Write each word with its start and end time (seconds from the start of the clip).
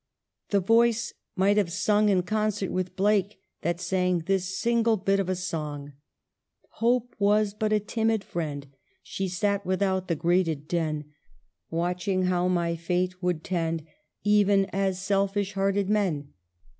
The 0.49 0.59
voice 0.61 1.13
might 1.35 1.57
have 1.57 1.71
sung 1.71 2.09
in 2.09 2.23
concert 2.23 2.71
with 2.71 2.95
Blake 2.95 3.39
that 3.61 3.79
sang 3.79 4.23
this 4.25 4.57
single 4.57 4.97
bit 4.97 5.19
of 5.19 5.29
a 5.29 5.35
song:" 5.35 5.93
Hope 6.81 7.15
was 7.19 7.53
but 7.53 7.71
a 7.71 7.79
timid 7.79 8.23
friend; 8.23 8.65
She 9.03 9.27
sat 9.27 9.63
without 9.63 10.07
the 10.07 10.15
grated 10.15 10.67
den, 10.67 11.11
Watching 11.69 12.23
how 12.23 12.47
my 12.47 12.75
fate 12.75 13.21
would 13.21 13.43
tend, 13.43 13.85
Even 14.23 14.65
as 14.73 14.99
selfish 14.99 15.53
hearted 15.53 15.87
men. 15.87 16.33